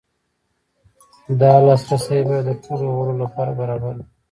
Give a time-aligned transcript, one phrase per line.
[1.39, 4.05] دا لاسرسی باید د ټولو غړو لپاره برابر وي.